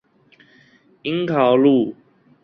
[1.03, 1.95] 鶯桃路